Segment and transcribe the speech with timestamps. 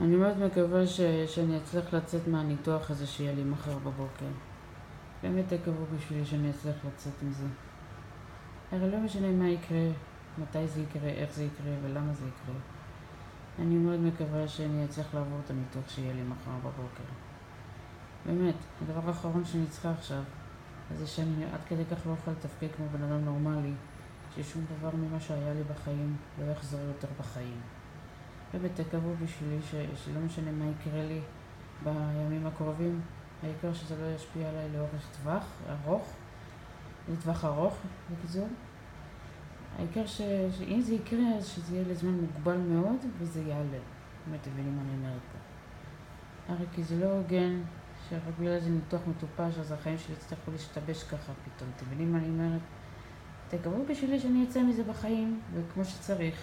[0.00, 1.00] אני מאוד מקווה ש...
[1.26, 4.26] שאני אצליח לצאת מהניתוח הזה שיהיה לי מחר בבוקר.
[5.22, 7.46] באמת תקוו בשבילי שאני אצליח לצאת מזה.
[8.72, 9.88] הרי לא משנה מה יקרה,
[10.38, 12.60] מתי זה יקרה, איך זה יקרה ולמה זה יקרה.
[13.58, 17.04] אני מאוד מקווה שאני אצליח לעבור את הניתוח שיהיה לי מחר בבוקר.
[18.26, 20.22] באמת, הדבר האחרון שאני צריכה עכשיו,
[20.96, 23.72] זה שאני עד כדי כך לא אוכל לתפקד כמו בן אדם נורמלי,
[24.36, 27.60] ששום דבר ממה שהיה לי בחיים לא יחזור יותר בחיים.
[28.52, 29.74] באמת תקוו בשבילי ש...
[30.04, 31.20] שלא משנה מה יקרה לי
[31.84, 33.00] בימים הקרובים,
[33.42, 36.12] העיקר שזה לא ישפיע עליי לאורך טווח ארוך,
[37.12, 37.78] לטווח ארוך,
[38.12, 38.48] בקיצור.
[39.78, 40.20] העיקר ש...
[40.58, 43.78] שאם זה יקרה, אז שזה יהיה לזמן מוגבל מאוד, וזה יעלה.
[44.28, 45.38] אם אתם מבינים מה אני אומרת פה.
[46.52, 47.60] הרי כי זה לא הוגן
[48.08, 51.70] שרק בגלל איזה ניתוח מטופש, אז החיים שלי יצטרכו להשתבש ככה פתאום.
[51.76, 52.60] אתם מבינים מה אני אומרת?
[53.48, 56.34] תקוו בשבילי שאני אצא מזה בחיים, וכמו שצריך.